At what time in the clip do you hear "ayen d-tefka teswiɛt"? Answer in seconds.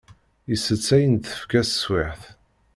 0.95-2.23